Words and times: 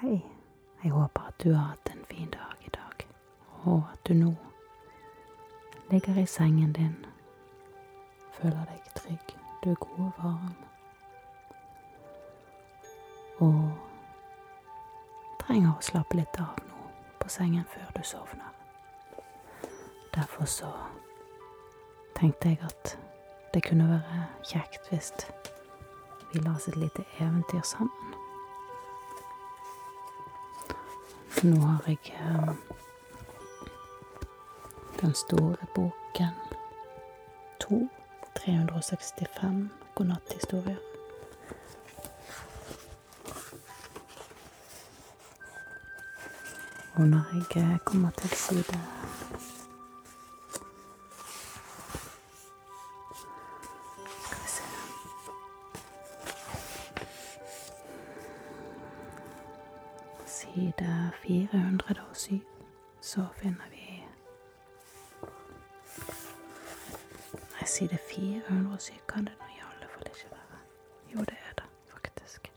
Hei, 0.00 0.24
jeg 0.84 0.90
håper 0.92 1.22
at 1.22 1.34
du 1.44 1.52
har 1.52 1.70
hatt 1.70 1.88
en 1.88 2.04
fin 2.04 2.28
dag 2.30 2.64
i 2.66 2.68
dag, 2.68 3.06
og 3.64 3.84
at 3.92 4.08
du 4.08 4.12
nå 4.14 4.34
ligger 5.90 6.18
i 6.20 6.26
sengen 6.26 6.72
din, 6.76 7.06
føler 8.36 8.66
deg 8.68 8.90
trygg, 8.98 9.32
du 9.64 9.70
er 9.70 9.78
god 9.80 10.02
og 10.04 10.12
varm, 10.18 10.58
og 13.46 13.70
trenger 15.46 15.70
å 15.70 15.86
slappe 15.88 16.20
litt 16.20 16.42
av 16.44 16.60
nå 16.68 16.90
på 17.22 17.32
sengen 17.32 17.64
før 17.72 17.88
du 17.96 18.04
sovner. 18.04 18.52
Derfor 20.12 20.44
så 20.44 20.74
tenkte 22.20 22.52
jeg 22.52 22.60
at 22.68 22.98
det 23.56 23.64
kunne 23.64 23.88
være 23.94 24.28
kjekt 24.44 24.92
hvis 24.92 25.14
vi 26.34 26.44
la 26.44 26.52
oss 26.52 26.68
et 26.68 26.76
lite 26.84 27.08
eventyr 27.16 27.64
sammen. 27.64 28.15
Nå 31.42 31.60
har 31.60 31.82
jeg 31.86 31.98
eh, 32.14 32.54
den 35.00 35.14
store 35.14 35.56
boken 35.74 36.34
to 37.60 37.88
365 38.36 39.70
godnatthistorier. 39.94 40.76
Og 46.94 47.08
når 47.08 47.24
jeg 47.32 47.62
eh, 47.62 47.78
kommer 47.84 48.10
til 48.10 48.30
side 48.30 48.80
407 61.44 62.40
så 63.00 63.26
finner 63.36 63.68
vi 63.70 64.04
Nei, 67.52 67.66
side 67.66 67.98
407 68.10 68.94
kan 69.08 69.24
det 69.28 69.34
nå 69.40 69.48
i 69.52 69.60
alle 69.68 69.88
fall 69.92 70.06
ikke 70.08 70.30
være. 70.32 70.60
Jo, 71.12 71.20
det 71.28 71.36
er 71.48 71.52
det 71.60 71.66
faktisk. 71.92 72.48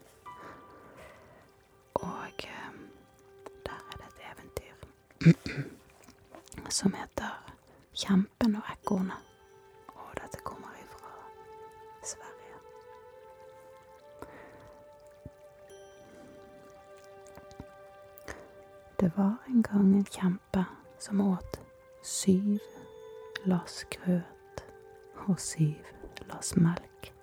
Og 1.95 2.45
eh, 2.47 2.71
der 3.67 3.79
er 3.91 3.95
det 3.99 4.07
et 4.07 4.21
eventyr 4.31 4.75
som 6.79 6.93
heter 6.93 7.35
Kjempen 7.95 8.55
og 8.55 8.71
ekornet. 8.77 9.28
Det 18.99 19.11
var 19.17 19.35
en 19.47 19.63
gang 19.63 19.95
en 19.95 20.05
kjempe 20.05 20.65
som 20.99 21.21
åt 21.21 21.59
syv 22.03 22.59
lass 23.45 23.85
grøt 23.91 24.63
og 25.27 25.39
syv 25.39 25.75
lass 26.27 26.55
melk. 26.57 27.13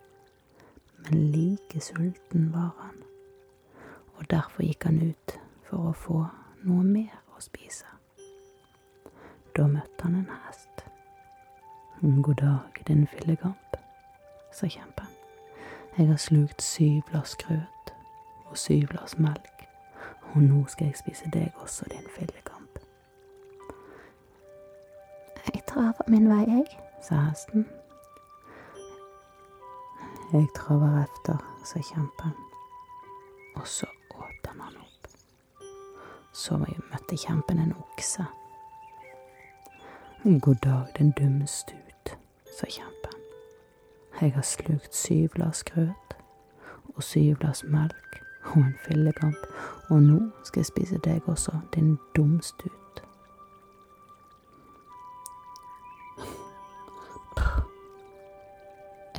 Men 0.97 1.33
like 1.33 1.81
sulten 1.81 2.53
var 2.53 2.73
han, 2.81 3.03
og 4.17 4.31
derfor 4.31 4.63
gikk 4.63 4.85
han 4.89 5.03
ut 5.03 5.37
for 5.69 5.91
å 5.91 5.93
få 5.93 6.23
noe 6.65 6.85
mer 6.85 7.13
å 7.37 7.45
spise. 7.45 7.87
Da 9.57 9.69
møtte 9.69 10.09
han 10.09 10.17
en 10.23 10.33
hest. 10.47 10.85
God 12.01 12.41
dag, 12.41 12.83
din 12.89 13.07
fillegamp, 13.07 13.77
sa 14.53 14.67
kjempen. 14.67 15.13
Jeg 15.99 16.09
har 16.09 16.17
slukt 16.21 16.63
syv 16.63 17.13
lass 17.13 17.37
grøt 17.37 17.93
og 18.49 18.57
syv 18.57 18.97
lass 18.97 19.19
melk, 19.19 19.56
og 20.37 20.43
nå 20.43 20.67
skal 20.69 20.87
jeg 20.87 20.97
spise 20.97 21.31
deg 21.33 21.53
også, 21.55 21.85
din 21.91 22.09
fillekamp. 22.19 22.79
Jeg 25.55 25.63
traver 25.69 26.09
min 26.09 26.29
vei, 26.29 26.45
jeg, 26.45 26.67
sa 27.03 27.15
hesten. 27.15 27.67
Jeg 30.33 30.49
traver 30.57 31.03
efter, 31.03 31.41
sa 31.65 31.81
kjempen, 31.81 32.35
og 33.57 33.67
så 33.67 33.89
åt 34.11 34.51
han 34.51 34.61
opp. 34.61 35.09
Så 36.33 36.59
møtte 36.61 37.17
kjempen 37.17 37.59
en 37.59 37.73
okse. 37.79 38.27
God 40.25 40.61
dag, 40.65 40.93
din 40.99 41.15
dumme 41.17 41.47
stut, 41.47 42.13
sa 42.59 42.69
kjempen. 42.69 43.17
Jeg 44.21 44.35
har 44.35 44.43
slukt 44.43 44.95
syv 44.95 45.29
glass 45.29 45.65
grøt 45.65 46.17
og 46.97 47.03
syv 47.03 47.35
glass 47.41 47.65
melk 47.65 48.21
og 48.45 48.63
en 48.63 48.75
fillekamp, 48.85 49.47
og 49.89 50.03
nå 50.03 50.21
skal 50.45 50.61
jeg 50.61 50.67
spise 50.67 50.99
deg 50.99 51.29
også, 51.29 51.53
din 51.75 51.99
dumstut. 52.17 53.03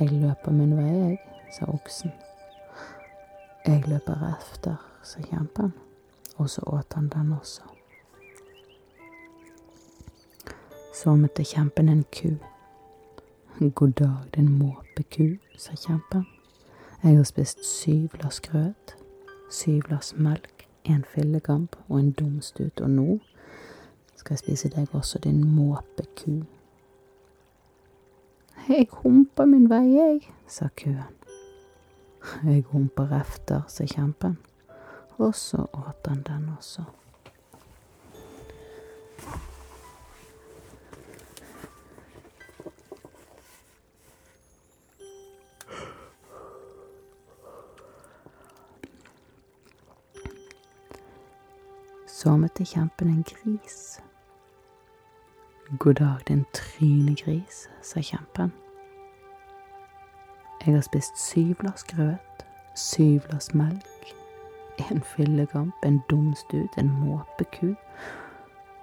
Jeg 0.00 0.10
løper 0.10 0.52
min 0.52 0.76
vei, 0.76 0.90
jeg, 0.94 1.18
sa 1.52 1.66
oksen. 1.72 2.12
Jeg 3.66 3.82
løper 3.88 4.36
efter, 4.38 4.76
sa 5.02 5.20
kjempen, 5.22 5.72
og 6.36 6.50
så 6.50 6.62
åt 6.66 6.94
han 6.94 7.08
den 7.08 7.32
også. 7.32 7.62
Så 10.94 11.14
møtte 11.14 11.44
kjempen 11.44 11.88
en 11.88 12.04
ku. 12.14 12.36
God 13.74 13.92
dag, 13.98 14.30
din 14.34 14.48
måpeku, 14.58 15.36
sa 15.58 15.74
kjempen. 15.74 16.26
Jeg 17.02 17.16
har 17.16 17.24
spist 17.24 17.66
syv 17.66 18.08
lass 18.22 18.40
grøt, 18.40 18.94
syv 19.50 19.82
lass 19.90 20.14
melk, 20.16 20.57
en 20.94 21.04
fillekamp 21.04 21.76
og 21.88 21.98
en 22.00 22.10
dumstut, 22.12 22.80
og 22.80 22.90
nå 22.90 23.18
skal 24.16 24.34
jeg 24.34 24.38
spise 24.38 24.68
deg 24.68 24.88
også, 24.92 25.18
din 25.24 25.44
måpeku. 25.44 26.42
Jeg 28.68 28.88
humper 28.92 29.44
min 29.44 29.68
vei, 29.70 29.84
jeg, 29.94 30.20
sa 30.48 30.68
kuen. 30.76 31.14
Jeg 32.44 32.64
humper 32.72 33.20
efter, 33.20 33.62
sa 33.68 33.86
kjempen, 33.88 34.36
og 35.16 35.34
så 35.34 35.64
åt 35.72 36.06
han 36.10 36.22
den 36.26 36.50
også. 36.58 36.82
Så 52.18 52.32
møtte 52.36 52.64
kjempen 52.66 53.08
en 53.08 53.22
gris. 53.22 54.00
God 55.78 55.94
dag, 55.94 56.16
din 56.28 56.44
trynegris, 56.54 57.68
sa 57.82 58.00
kjempen. 58.02 58.50
Jeg 60.66 60.74
har 60.74 60.82
spist 60.82 61.20
syv 61.22 61.54
glass 61.60 61.84
grøt, 61.84 62.42
syv 62.74 63.20
glass 63.28 63.54
melk, 63.54 64.10
en 64.90 65.02
fyllegamp, 65.02 65.74
en 65.86 66.02
dumstut, 66.10 66.78
en 66.78 66.90
måpeku, 66.90 67.74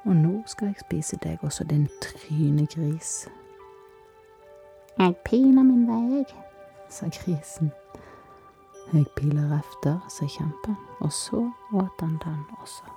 og 0.05 0.15
nå 0.15 0.43
skal 0.45 0.71
jeg 0.71 0.79
spise 0.87 1.19
deg 1.23 1.43
også, 1.43 1.63
din 1.63 1.89
trynegris. 2.01 3.27
Jeg 4.97 5.15
piner 5.25 5.63
min 5.63 5.87
vei, 5.91 6.23
sa 6.89 7.11
grisen. 7.11 7.71
Jeg 8.93 9.05
piler 9.17 9.59
efter, 9.59 9.99
sa 10.09 10.25
kjempen, 10.25 10.79
og 10.99 11.11
så 11.11 11.49
åt 11.73 11.99
han 11.99 12.21
den 12.23 12.45
også. 12.61 12.94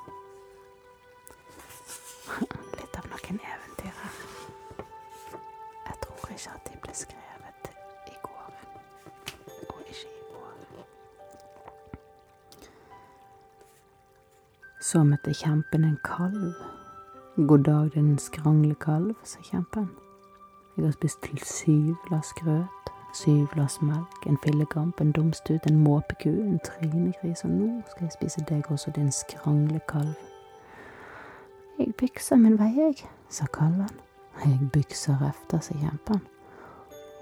Litt 2.79 2.99
av 2.99 3.07
noen 3.11 3.41
eventyr 3.53 3.95
her. 4.03 4.17
Jeg 5.87 5.97
tror 6.05 6.33
ikke 6.35 6.55
at 6.55 6.69
de 6.69 6.81
ble 6.85 6.95
skrevet 6.95 7.71
i 8.13 8.17
går, 8.25 8.53
og 9.69 9.79
ikke 9.93 10.09
i 10.09 10.23
år. 10.41 10.59
Så 14.81 15.05
møtte 15.05 15.35
kjempen 15.35 15.89
en 15.89 15.99
kalv. 16.05 16.53
God 17.39 17.65
dag, 17.65 17.91
din 17.95 18.19
skranglekalv, 18.19 19.15
sa 19.25 19.43
kjempen. 19.47 19.89
Jeg 20.77 20.85
har 20.85 20.93
spist 20.93 21.23
til 21.23 21.39
syv 21.43 21.95
glass 22.09 22.33
grøt, 22.39 22.91
syv 23.15 23.47
glass 23.55 23.81
melk, 23.83 24.27
en 24.27 24.39
fillekamp, 24.45 25.01
en 25.01 25.13
dumstut, 25.13 25.67
en 25.67 25.81
måpeku, 25.83 26.29
en 26.31 26.61
trynegris, 26.67 27.45
og 27.45 27.51
nå 27.51 27.71
skal 27.91 28.05
jeg 28.05 28.17
spise 28.21 28.45
deg 28.51 28.71
også, 28.71 28.91
din 28.97 29.13
skranglekalv. 29.13 30.28
Jeg 31.79 31.95
bykser 31.95 32.37
min 32.37 32.57
vei, 32.59 32.73
jeg, 32.75 32.95
sa 33.31 33.47
kalven. 33.55 34.01
Jeg 34.43 34.71
bykser 34.75 35.21
efter, 35.29 35.61
sa 35.63 35.77
kjempen. 35.79 36.25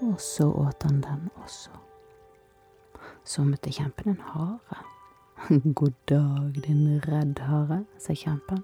Og 0.01 0.15
så 0.21 0.47
åt 0.49 0.83
han 0.83 1.03
den 1.05 1.29
også. 1.43 1.69
Så 3.23 3.45
møtte 3.45 3.69
kjempen 3.69 4.15
en 4.15 4.23
hare. 4.31 4.81
God 5.79 5.93
dag, 6.09 6.57
din 6.65 6.97
redd 7.05 7.43
hare, 7.45 7.83
sa 8.01 8.17
kjempen. 8.17 8.63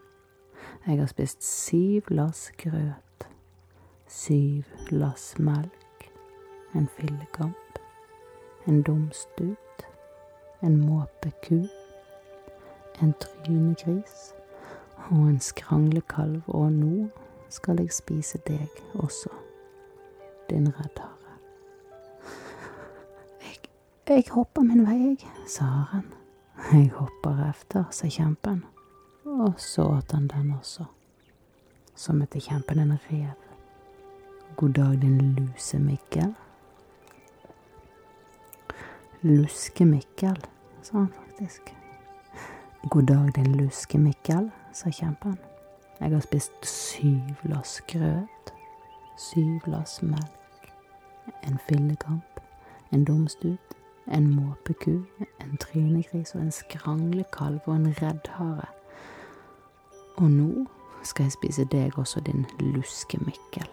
Jeg 0.87 0.97
har 0.97 1.13
spist 1.13 1.45
syv 1.45 2.09
lass 2.09 2.49
grøt, 2.57 3.29
syv 4.09 4.63
lass 4.89 5.35
melk, 5.37 6.09
en 6.73 6.89
fillegamp. 6.97 7.79
en 8.67 8.81
dumstut, 8.81 9.87
en 10.63 10.77
måpeku, 10.87 11.67
en 13.01 13.13
trynegris 13.19 14.33
og 15.11 15.27
en 15.27 15.39
skrangle-kalv, 15.39 16.41
og 16.47 16.71
nå 16.71 17.07
skal 17.49 17.79
jeg 17.79 17.93
spise 17.93 18.39
deg 18.47 18.69
også, 18.93 19.29
din 20.49 20.67
reddhare. 20.67 21.37
Jeg, 23.43 23.57
jeg 24.09 24.23
hopper 24.31 24.61
min 24.61 24.85
vei, 24.87 24.99
jeg, 25.13 25.31
sa 25.47 25.63
haren. 25.63 26.13
Jeg 26.71 26.91
hopper 26.95 27.49
efter, 27.49 27.83
sa 27.91 28.07
kjempen, 28.07 28.63
og 29.25 29.53
så 29.57 29.83
åt 29.97 30.11
han 30.15 30.27
den 30.27 30.53
også. 30.55 30.85
Så 31.95 32.13
møtte 32.13 32.41
kjempen 32.41 32.79
en 32.79 32.97
rev. 33.09 33.33
God 34.57 34.73
dag, 34.77 34.97
din 35.01 35.19
luse 35.35 35.79
Mikkel. 35.79 36.33
Luske 39.21 39.85
Mikkel, 39.85 40.39
sa 40.81 40.97
han 40.97 41.13
faktisk. 41.13 41.73
God 42.89 43.03
dag, 43.03 43.31
din 43.35 43.55
luske 43.55 43.97
Mikkel, 43.97 44.51
sa 44.73 44.89
kjempen. 44.89 45.37
Jeg 45.99 46.11
har 46.11 46.19
spist 46.19 46.65
syv 46.65 47.35
lass 47.43 47.81
grøt, 47.87 48.53
syv 49.17 49.59
lass 49.65 50.01
melk, 50.01 50.71
en 51.47 51.59
fillekamp, 51.69 52.39
en 52.91 53.05
dumstut, 53.05 53.77
en 54.07 54.27
måpeku, 54.35 55.03
en 55.41 55.57
trynegris 55.57 56.35
og 56.35 56.41
en 56.41 56.51
skrangle-kalv 56.51 57.59
og 57.65 57.75
en 57.75 57.93
reddhare. 58.01 58.67
Og 60.17 60.31
nå 60.31 60.65
skal 61.03 61.23
jeg 61.23 61.37
spise 61.37 61.65
deg 61.71 61.97
også, 61.99 62.19
din 62.19 62.45
luske 62.59 63.17
Mikkel. 63.25 63.69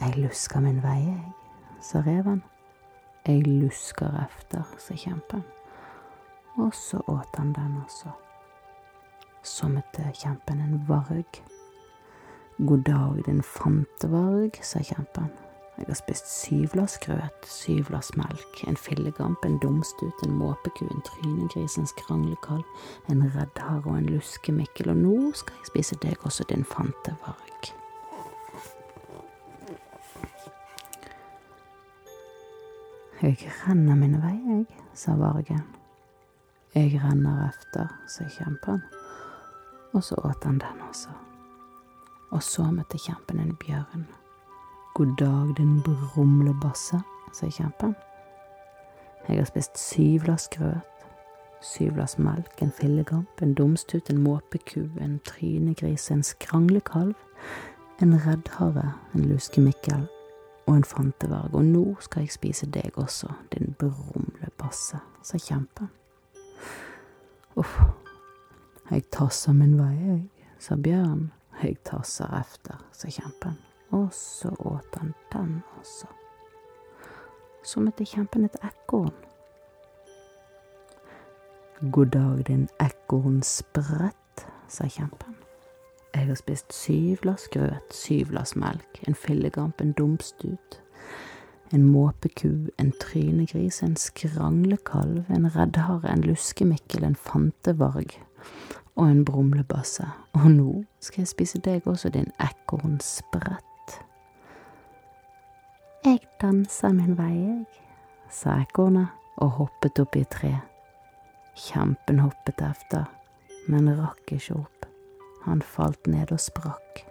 Jeg 0.00 0.16
lusker 0.16 0.60
min 0.60 0.82
vei, 0.82 1.00
jeg, 1.08 1.32
sa 1.80 2.02
reven. 2.04 2.42
Jeg 3.26 3.46
lusker 3.46 4.12
efter, 4.26 4.62
sa 4.78 4.94
kjempen. 4.94 5.42
Og 6.56 6.74
så 6.74 7.00
åt 7.08 7.36
han 7.36 7.52
den 7.52 7.80
også. 7.84 8.12
Så 9.46 9.68
møtte 9.70 10.02
kjempen 10.18 10.58
en 10.58 10.80
varg. 10.88 11.38
God 12.58 12.82
dag, 12.88 13.20
din 13.26 13.42
fantevarg, 13.46 14.58
sa 14.62 14.80
kjempen. 14.82 15.28
Jeg 15.76 15.86
har 15.86 15.98
spist 15.98 16.30
syv 16.32 16.74
lass 16.74 16.96
grøt, 16.98 17.46
syv 17.46 17.92
lass 17.92 18.10
melk, 18.16 18.62
en 18.66 18.78
fillegamp, 18.80 19.44
en 19.44 19.58
dumstut, 19.62 20.24
en 20.24 20.34
måpeku, 20.40 20.86
en 20.88 21.04
trynegris, 21.04 21.76
en 21.78 21.86
skranglekall, 21.86 22.64
en 23.12 23.22
reddhare 23.36 23.84
og 23.84 23.98
en 23.98 24.08
luskemikkel, 24.08 24.90
og 24.90 24.96
nå 25.04 25.30
skal 25.36 25.60
jeg 25.60 25.70
spise 25.70 26.00
deg 26.02 26.26
også, 26.26 26.48
din 26.48 26.64
fantevarg. 26.64 27.70
Jeg 33.22 33.52
renner 33.62 33.94
min 34.00 34.18
vei, 34.24 34.36
jeg, 34.48 34.84
sa 34.96 35.14
vargen. 35.20 35.62
Jeg 36.74 36.98
renner 37.04 37.50
efter, 37.50 37.92
sa 38.08 38.26
kjempen, 38.32 38.82
og 39.96 40.04
så 40.04 40.14
åt 40.14 40.44
han 40.44 40.58
den 40.58 40.80
også. 40.88 41.08
Og 42.30 42.42
så 42.42 42.66
møtte 42.70 42.98
kjempen 43.00 43.40
en 43.40 43.56
bjørn. 43.56 44.06
God 44.94 45.16
dag, 45.16 45.54
din 45.56 45.80
brumlebasse, 45.84 47.00
sa 47.32 47.48
kjempen. 47.48 47.94
Jeg 49.28 49.38
har 49.38 49.48
spist 49.48 49.78
syv 49.78 50.28
lass 50.28 50.48
grøt, 50.52 51.06
syv 51.64 51.96
lass 51.96 52.18
melk, 52.18 52.62
en 52.62 52.72
fillegamp, 52.72 53.42
en 53.42 53.54
dumstut, 53.54 54.10
en 54.10 54.22
måpeku, 54.22 54.88
en 55.00 55.18
trynegris, 55.24 56.10
en 56.10 56.22
skranglekalv, 56.22 57.14
en 58.02 58.14
reddhare, 58.26 58.92
en 59.14 59.28
luskemikkel 59.32 60.06
og 60.66 60.76
en 60.76 60.84
fantevarg, 60.84 61.54
og 61.54 61.64
nå 61.64 61.84
skal 62.00 62.26
jeg 62.26 62.36
spise 62.36 62.66
deg 62.66 62.98
også, 63.00 63.32
din 63.52 63.74
brumlebasse, 63.78 65.00
sa 65.22 65.38
kjempen. 65.40 65.88
Uff, 67.56 67.80
jeg 68.90 69.02
tasser 69.10 69.52
min 69.52 69.74
vei, 69.78 69.94
jeg, 69.98 70.20
sa 70.62 70.76
bjørnen. 70.78 71.32
Jeg 71.62 71.78
tasser 71.88 72.28
efter, 72.36 72.76
sa 72.92 73.08
kjempen, 73.08 73.54
og 73.96 74.10
så 74.12 74.50
åt 74.58 74.98
han 75.00 75.14
den 75.32 75.62
også. 75.80 76.08
Så 77.64 77.80
møtte 77.80 78.04
kjempen 78.04 78.44
et 78.44 78.58
ekorn. 78.60 79.14
God 81.80 82.12
dag, 82.12 82.42
din 82.46 82.68
ekornsprett, 82.80 84.44
sa 84.68 84.84
kjempen. 84.84 85.34
Jeg 86.12 86.28
har 86.28 86.38
spist 86.38 86.76
syv 86.76 87.24
lass 87.24 87.48
grøt, 87.52 87.88
syv 87.92 88.36
lass 88.36 88.54
melk, 88.56 89.00
en 89.08 89.16
fillegamp, 89.16 89.80
en 89.80 89.96
dumstut, 89.96 90.78
en 91.72 91.88
måpeku, 91.88 92.68
en 92.78 92.92
trynegris, 93.00 93.82
en 93.82 93.96
skranglekalv, 93.96 95.24
en 95.32 95.50
reddhare, 95.56 96.12
en 96.12 96.24
luskemikkel, 96.24 97.04
en 97.04 97.16
fantevarg 97.16 98.20
og 98.96 99.10
en 99.10 99.24
brumlebasse, 99.24 100.06
og 100.32 100.50
nå 100.50 100.70
skal 101.04 101.22
jeg 101.22 101.32
spise 101.32 101.60
deg 101.64 101.86
også, 101.86 102.10
din 102.14 102.30
ekornsprett. 102.40 103.98
Jeg 106.06 106.22
danser 106.40 106.94
min 106.94 107.16
vei, 107.18 107.34
jeg, 107.34 107.64
sa 108.30 108.60
ekornet 108.62 109.12
og 109.42 109.56
hoppet 109.58 110.00
opp 110.00 110.16
i 110.16 110.22
et 110.24 110.32
tre. 110.32 110.52
Kjempen 111.56 112.20
hoppet 112.22 112.62
efter, 112.62 113.08
men 113.68 113.90
rakk 113.98 114.32
ikke 114.36 114.60
opp. 114.60 114.86
Han 115.46 115.62
falt 115.62 116.08
ned 116.10 116.32
og 116.34 116.40
sprakk, 116.42 117.02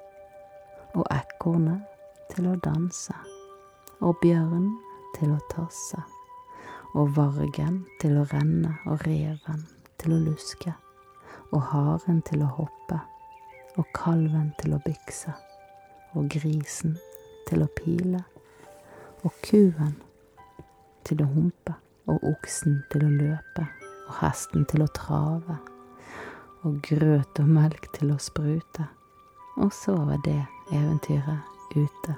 og 0.95 1.05
ekornet 1.13 1.83
til 2.33 2.49
å 2.51 2.55
danse, 2.65 3.15
og 4.01 4.17
bjørnen 4.23 4.73
til 5.15 5.31
å 5.35 5.39
tasse, 5.53 6.01
og 6.95 7.13
vargen 7.15 7.83
til 8.01 8.17
å 8.19 8.25
renne, 8.31 8.77
og 8.87 9.05
reven 9.07 9.63
til 10.01 10.15
å 10.15 10.23
luske, 10.29 10.75
og 11.55 11.61
haren 11.71 12.21
til 12.27 12.43
å 12.43 12.51
hoppe, 12.59 12.99
og 13.79 13.85
kalven 13.95 14.51
til 14.61 14.75
å 14.75 14.81
bykse, 14.85 15.33
og 16.15 16.27
grisen 16.31 16.97
til 17.49 17.63
å 17.63 17.69
pile, 17.79 18.23
og 19.23 19.31
kuen 19.45 19.95
til 21.07 21.23
å 21.23 21.29
humpe, 21.31 21.77
og 22.11 22.27
oksen 22.35 22.83
til 22.91 23.07
å 23.07 23.13
løpe, 23.13 23.69
og 24.05 24.19
hesten 24.19 24.67
til 24.69 24.85
å 24.85 24.91
trave 24.93 25.57
og 26.65 26.81
grøt 26.81 27.39
og 27.41 27.49
melk 27.49 27.91
til 27.93 28.13
å 28.15 28.21
sprute. 28.21 28.87
Og 29.61 29.71
så 29.73 29.95
var 30.07 30.21
det 30.25 30.39
eventyret 30.73 31.75
ute. 31.75 32.15